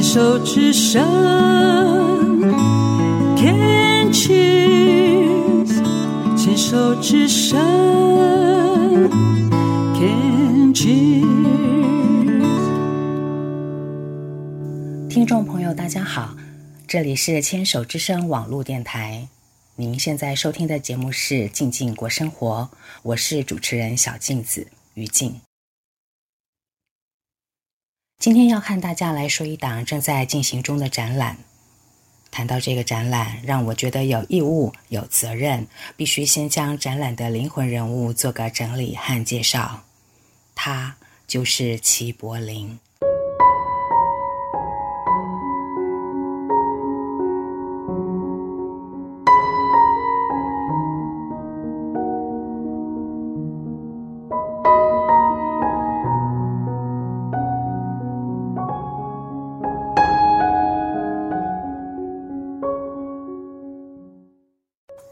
[0.00, 1.04] 牵手之声
[3.36, 5.68] ，Can cheers，
[6.38, 7.60] 牵手之声
[9.92, 11.28] ，Can cheers。
[15.10, 16.34] 听众朋友，大家好，
[16.88, 19.28] 这里是牵手之声网络电台。
[19.76, 22.70] 您现在收听的节目是《静静过生活》，
[23.02, 25.38] 我是主持人小镜子于静。
[28.20, 31.38] 今天要看大家来说一档正在进行中的展览。
[32.30, 35.66] 谈到这个展览，让我觉得有义务、有责任，
[35.96, 39.84] 必须先将展览的灵魂人物做个整理和介绍。
[40.54, 40.94] 他
[41.26, 42.78] 就是齐柏林。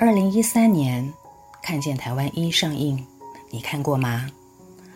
[0.01, 1.05] 二零一三年，
[1.61, 3.05] 《看见台湾一》上映，
[3.51, 4.31] 你看过吗？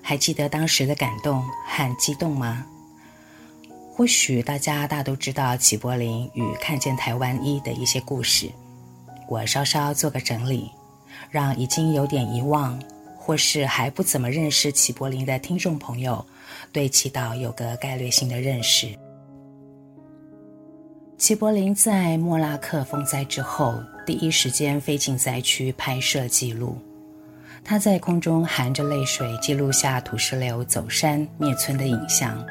[0.01, 2.65] 还记得当时的感动和激动吗？
[3.93, 8.49] 或许大家大都知道齐柏林与《看见台湾一》的一些故事，
[9.29, 10.71] 我稍稍做个整理，
[11.33, 12.81] 让已经有点遗忘，
[13.19, 16.25] 或是还不怎么认识齐柏林的听众朋友，
[16.71, 18.97] 对齐导有个概略性的认识。
[21.19, 26.79] 齐柏林在莫拉克风灾之后，第一时间飞进灾区拍摄记录。
[27.65, 32.45] 他在空中含着泪水记录下土石流走山灭村的影像。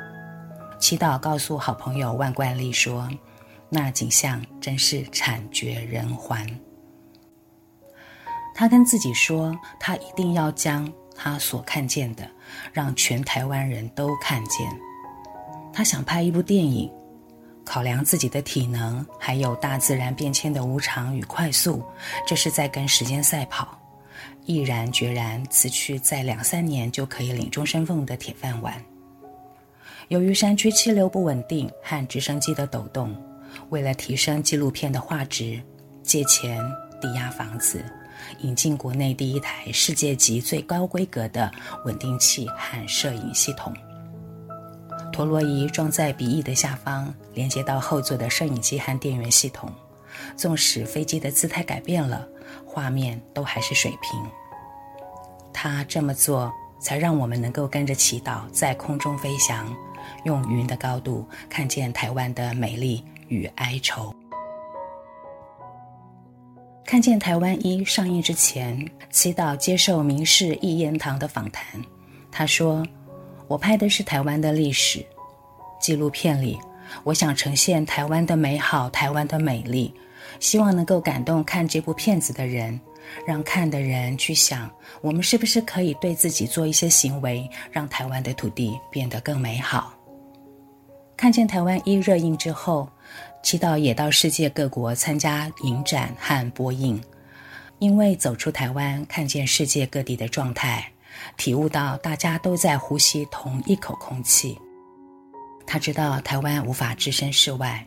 [0.80, 3.10] 祈祷告诉好朋友万贯利说
[3.70, 6.48] ：“那景象真是惨绝人寰。”
[8.56, 12.26] 他跟自己说：“他一定要将他所看见的，
[12.72, 14.68] 让全台湾人都看见。”
[15.74, 16.90] 他想拍一部电影。
[17.72, 21.82] 考量自己的体能，还有大自然变迁的无常与快速，
[22.28, 23.80] 这是在跟时间赛跑。
[24.46, 28.76] 毅然决然辞去在两三年就可以领终身俸的铁饭碗。
[30.10, 33.16] 由于山区气流不稳定和直升机的抖动，
[33.70, 35.58] 为了提升纪录片的画质，
[36.04, 36.62] 借钱
[37.00, 37.86] 抵押房子，
[38.40, 41.50] 引进国内第一台世界级最高规格的
[41.86, 43.74] 稳定器和摄影系统。
[45.12, 49.72] 陀螺仪装在鼻翼的下方，连接到后座的摄影机和电源系统。
[50.36, 52.28] 纵使飞机的姿态改变了，
[52.66, 54.20] 画面都还是水平。
[55.54, 59.74] 他这么做，才让我们能够跟着祈祷在空中飞翔，
[60.26, 64.14] 用云的高度看见台湾的美丽与哀愁。
[66.86, 71.64] 看见台湾一上映之前，祈祷接受民视一言堂的访谈，
[72.32, 72.86] 他说。
[73.52, 75.06] 我拍的是台湾的历史
[75.78, 76.58] 纪录片里，
[77.04, 79.94] 我想呈现台湾的美好，台湾的美丽，
[80.40, 82.80] 希望能够感动看这部片子的人，
[83.28, 89.94] 让看的人去想，我们是不是可以对自己做一些行为，让台湾的土地变得更美好。
[91.18, 92.88] 看见台湾一热映之后，
[93.44, 97.04] 齐导也到世界各国参加影展和播映，
[97.80, 100.91] 因为走出台湾，看见世界各地的状态。
[101.38, 104.60] 体悟到大家都在呼吸同一口空气，
[105.66, 107.86] 他知道台湾无法置身事外，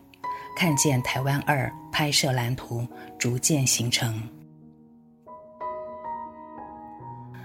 [0.57, 2.87] 看见台湾二拍摄蓝图
[3.19, 4.23] 逐渐形成。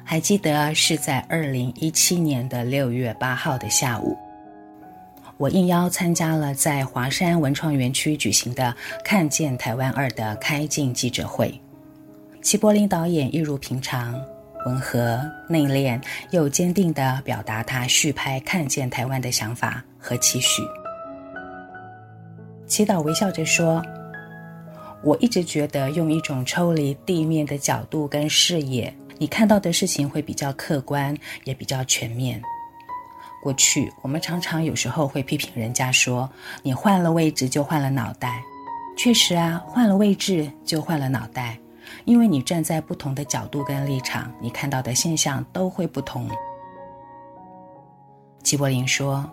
[0.03, 4.17] 还记得是在二零一七年的六月八号的下午，
[5.37, 8.75] 我应邀参加了在华山文创园区举行的
[9.05, 11.61] 《看见台湾二》的开镜记者会。
[12.41, 14.19] 齐柏林导演一如平常。
[14.65, 20.61] 温和内敛又坚定地表达他续拍《看见台湾》的想法和期许。
[22.67, 23.81] 祈祷微笑着说
[25.03, 32.41] ：“我一直觉得用一种抽离地面的角度跟视野，你看到的事情会比较客观，也比较全面。
[33.41, 36.29] 过去我们常常有时候会批评人家说，
[36.61, 38.43] 你换了位置就换了脑袋。
[38.97, 41.57] 确实啊，换了位置就换了脑袋。”
[42.05, 46.29] 因为你站在不同的角度跟立场，你看到的现象都会不同。
[48.43, 49.29] 齐柏林说：“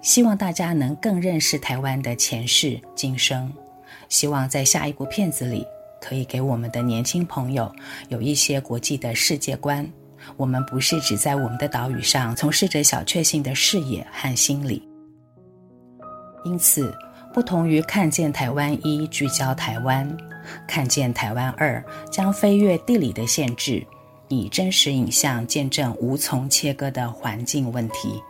[0.00, 3.52] 希望大家能更认识台湾的前世今生，
[4.08, 5.64] 希望在下一部片子里
[6.00, 7.70] 可以给我们的年轻朋友
[8.08, 9.86] 有一些国际的世界观。
[10.36, 14.82] 我们不是只在我们的岛屿上从事着小确幸的视野和心理。
[16.44, 16.92] 因此，
[17.32, 20.08] 不同于看见台湾一聚焦台湾。”
[20.66, 23.86] 看见台湾二将飞越地理的限制，
[24.28, 28.22] 以真实影像见证无从切割的环境问题，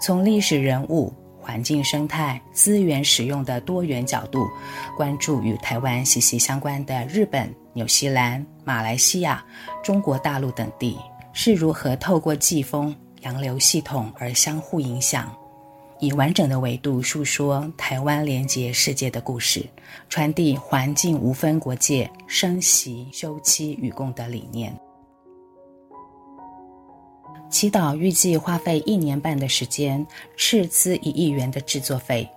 [0.00, 4.46] 从历史人物、环境生态、资源使用的多元角度，
[4.96, 9.44] 关注与台湾息息相关的日本、纽西兰、马来西亚、
[9.82, 10.98] 中国大陆等地
[11.32, 15.34] 是如何透过季风、洋流系统而相互影响，
[16.00, 19.66] 以完整的维度述说台湾连接世界的故事，
[20.08, 24.72] 传递环境无分国界、生息休戚与共的理念。
[27.50, 30.06] 祈祷预计花费一年半的时间，
[30.36, 32.28] 斥资一亿元的制作费，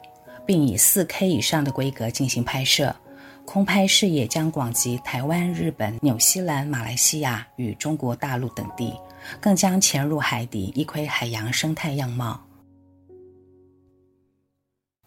[0.46, 2.96] 并以四 K 以上的规格进行拍摄。
[3.44, 8.94] 空拍视野将广及台湾、日本、纽西兰、马来西亚与中国大陆等地，
[9.42, 12.40] 更将潜入海底，一窥海洋生态样貌。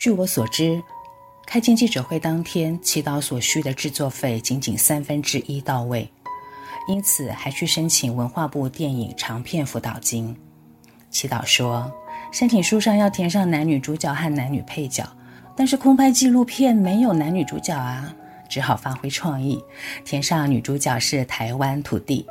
[0.04, 0.82] 据我所知，
[1.46, 6.06] 开镜记者会当天，祈祷所需的制作费仅仅三分之一到位。
[6.86, 10.36] 因此，还去申请文化部电影长片辅导金。
[11.10, 11.90] 祈祷说，
[12.30, 15.08] 申请书上要填上男女主角和男女配角，
[15.56, 18.14] 但是空拍纪录片没有男女主角啊，
[18.46, 19.58] 只好发挥创意，
[20.04, 22.26] 填上女主角是台湾土地，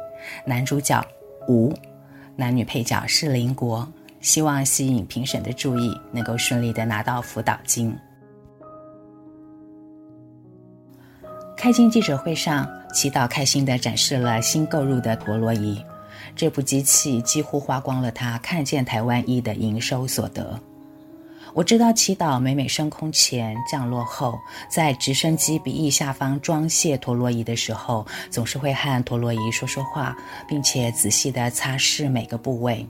[0.45, 1.03] 男主角
[1.47, 1.73] 吴，
[2.35, 3.91] 男女配角是邻国，
[4.23, 7.95] 希望吸引评审的注意，能够顺利的拿到辅导金。
[11.57, 15.79] 开镜记者会上，祈祷开心的展示了新购入的陀螺仪，
[16.35, 20.59] 这部机器几乎花光了他看见台湾一的营收所得。
[21.53, 24.39] 我知道祈祷每每升空前、降落后，
[24.69, 30.17] 在直升机鼻翼下方装卸陀螺仪的时候，总是会和陀螺仪说说话，
[30.47, 32.87] 并且仔细地擦拭每个部位。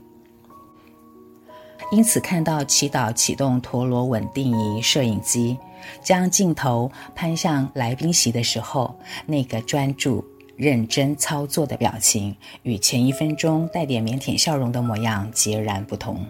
[1.92, 5.56] 因此，看到祈祷启动陀螺稳定仪摄影机，
[6.02, 8.94] 将镜头攀向来宾席的时候，
[9.26, 10.24] 那个专注、
[10.56, 16.24] 认真操作的表情，与前一分钟带点腼腆笑容的模样截然不同。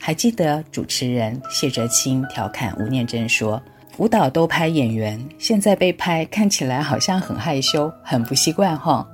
[0.00, 3.62] 还记得主持人谢哲青调侃吴念真说
[3.96, 9.06] ：“舞蹈都拍演员，现在被拍，看起来好像很害羞，很不习惯。”哈，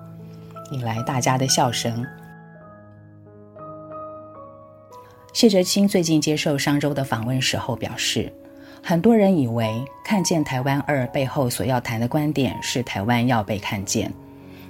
[0.73, 2.05] 引来大家的笑声。
[5.33, 8.33] 谢哲青最近接受商周的访问时候表示，
[8.83, 14.13] 很多人以为看见台湾二背后所要谈的观点是台湾要被看见，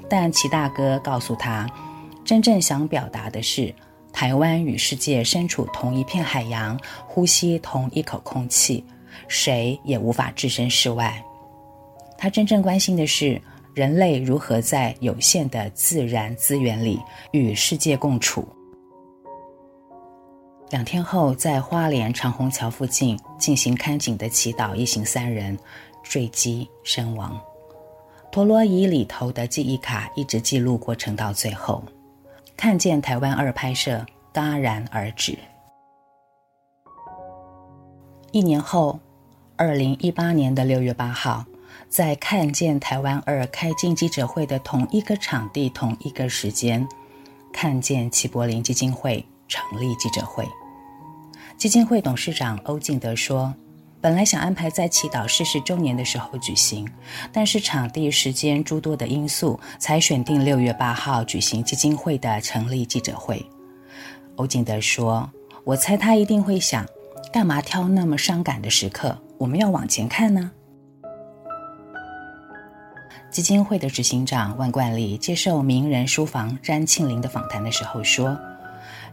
[0.08, 1.66] 但齐大哥告诉他，
[2.24, 3.74] 真正想表达的是
[4.12, 8.84] 台湾与世界身处同一片海洋，呼吸同一口空气，
[9.28, 11.24] 谁也无法置身事外。
[12.18, 13.40] 他真正关心的是
[13.72, 17.00] 人类如何在有限的自然资源里
[17.32, 18.46] 与世界共处。
[20.70, 25.58] 两天后，在花莲长虹桥附近进行看景的祈祷一行三人
[26.04, 27.38] 坠机身亡。
[28.30, 31.82] 陀螺仪里头的记忆卡一直记录过程到最后，
[32.56, 35.36] 看见台湾二拍摄戛然而止。
[38.30, 39.00] 一年后，
[39.56, 41.44] 二零一八年的六月八号，
[41.88, 46.86] 在看见台湾二开镜记者会的同一个场地、同一个时间，
[47.52, 50.46] 看见齐柏林基金会成立记者会。
[51.60, 53.54] 基金会董事长欧敬德说
[54.00, 56.88] ：“本来想安排在祈祷逝世周年的时候举行，
[57.30, 63.44] 但是场地、时间诸多的因素，才选定六月八号举行基金会的成立记者会。”
[64.36, 65.30] 欧敬德说
[65.64, 66.86] ：“我猜他一定会想，
[67.30, 69.18] 干嘛挑那么伤感的时刻？
[69.36, 70.50] 我们要往前看呢。”
[73.30, 78.34] 基金会的执行长万贯利接受名人书房詹庆林的访谈的时候说。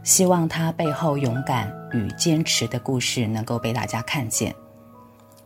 [0.07, 4.55] 希望他背后勇敢与坚持的故事能够被大家看见。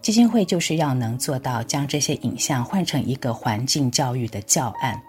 [0.03, 5.01] 基金会就是要能做到将这些影像换成一个环境教育的教案，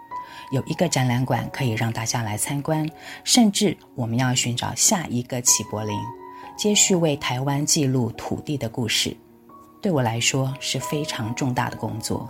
[0.53, 2.89] 有一个展览馆可以让大家来参观，
[3.25, 5.95] 甚至我们要寻找下一个齐柏林，
[6.57, 9.15] 接续为台湾记录土地的故事。
[9.83, 12.27] 对我来说是非常重大的工作。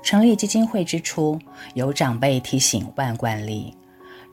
[0.00, 1.36] 成立基金会之初，
[1.74, 3.76] 有长辈提醒万贯利。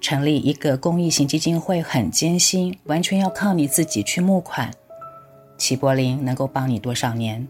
[0.02, 4.72] 成立一个公益型基金会很艰辛，完全要靠你自己去募款。
[5.58, 7.46] 齐柏林能够帮你多少年？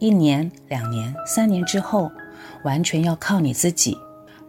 [0.00, 2.10] 一年、两年、三年之后，
[2.64, 3.96] 完全要靠你自己。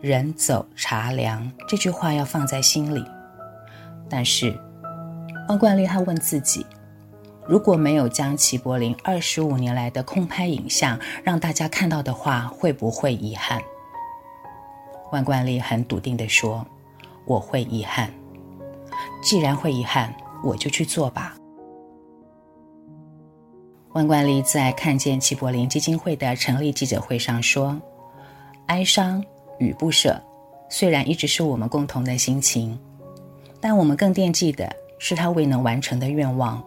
[0.02, 3.06] 人走茶凉，这句话要放在心里。
[4.10, 4.60] 但是，
[5.48, 6.66] 万贯利他问自己：
[7.48, 13.62] 如果没有将齐柏林二十五年来的空拍影像让大家看到的话，会不会遗憾？
[15.12, 16.66] 万贯利很笃定地说。
[17.26, 18.12] 我会遗憾，
[19.22, 20.14] 既然会遗憾，
[20.44, 21.36] 我就去做吧。
[23.94, 27.80] 万贯利在看见齐柏林基金会的成立记者会上说
[28.68, 29.24] ：“哀伤
[29.60, 30.20] 与不舍，
[30.68, 32.78] 虽然一直是我们共同的心情，
[33.62, 36.62] 但我们更惦记的是他未能完成的愿望，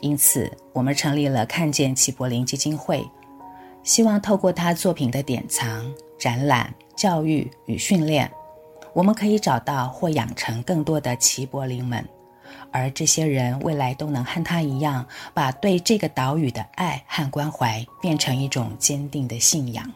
[0.00, 3.04] 因此，我们成立了看见齐柏林基金会，
[3.82, 8.30] 希望透过他作品的典藏、展览、教育与训练，
[8.92, 12.04] 我们可以找到或养成更多的齐柏林们，
[12.72, 19.90] 而这些人未来都能和他一样，把对这个岛屿的爱和关怀变成一种坚定的信仰。